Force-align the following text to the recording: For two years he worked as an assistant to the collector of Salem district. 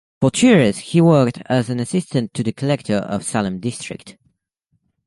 For 0.19 0.31
two 0.31 0.47
years 0.47 0.79
he 0.79 0.99
worked 0.99 1.43
as 1.45 1.69
an 1.69 1.79
assistant 1.79 2.33
to 2.33 2.41
the 2.41 2.51
collector 2.51 2.97
of 2.97 3.23
Salem 3.23 3.59
district. 3.59 4.17